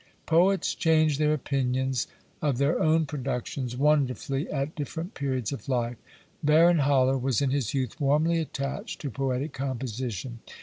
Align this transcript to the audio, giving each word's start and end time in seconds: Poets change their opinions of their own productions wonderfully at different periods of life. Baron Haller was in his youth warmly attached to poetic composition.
Poets 0.25 0.73
change 0.73 1.19
their 1.19 1.31
opinions 1.31 2.07
of 2.41 2.57
their 2.57 2.81
own 2.81 3.05
productions 3.05 3.77
wonderfully 3.77 4.49
at 4.49 4.73
different 4.73 5.13
periods 5.13 5.51
of 5.51 5.69
life. 5.69 5.97
Baron 6.41 6.79
Haller 6.79 7.19
was 7.19 7.39
in 7.39 7.51
his 7.51 7.75
youth 7.75 8.01
warmly 8.01 8.39
attached 8.39 8.99
to 9.01 9.11
poetic 9.11 9.53
composition. 9.53 10.39